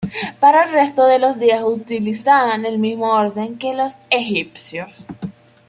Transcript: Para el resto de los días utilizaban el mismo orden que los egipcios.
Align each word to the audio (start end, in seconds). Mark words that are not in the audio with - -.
Para 0.39 0.63
el 0.65 0.71
resto 0.71 1.05
de 1.05 1.19
los 1.19 1.37
días 1.37 1.61
utilizaban 1.63 2.65
el 2.65 2.79
mismo 2.79 3.11
orden 3.13 3.59
que 3.59 3.75
los 3.75 3.93
egipcios. 4.09 5.05